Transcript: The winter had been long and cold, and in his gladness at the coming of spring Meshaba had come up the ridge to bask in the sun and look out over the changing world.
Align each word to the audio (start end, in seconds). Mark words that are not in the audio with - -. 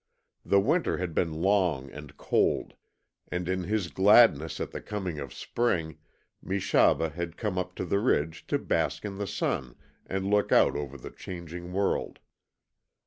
The 0.43 0.59
winter 0.59 0.97
had 0.97 1.13
been 1.13 1.43
long 1.43 1.91
and 1.91 2.17
cold, 2.17 2.73
and 3.27 3.47
in 3.47 3.65
his 3.65 3.89
gladness 3.89 4.59
at 4.59 4.71
the 4.71 4.81
coming 4.81 5.19
of 5.19 5.31
spring 5.31 5.99
Meshaba 6.41 7.09
had 7.11 7.37
come 7.37 7.59
up 7.59 7.75
the 7.75 7.99
ridge 7.99 8.47
to 8.47 8.57
bask 8.57 9.05
in 9.05 9.19
the 9.19 9.27
sun 9.27 9.75
and 10.07 10.25
look 10.27 10.51
out 10.51 10.75
over 10.75 10.97
the 10.97 11.11
changing 11.11 11.71
world. 11.71 12.17